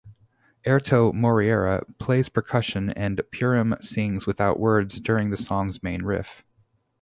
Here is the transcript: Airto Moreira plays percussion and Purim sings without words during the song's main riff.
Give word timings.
Airto 0.65 1.13
Moreira 1.13 1.83
plays 1.99 2.27
percussion 2.27 2.89
and 2.89 3.21
Purim 3.31 3.75
sings 3.81 4.25
without 4.25 4.59
words 4.59 4.99
during 4.99 5.29
the 5.29 5.37
song's 5.37 5.83
main 5.83 6.01
riff. 6.01 6.43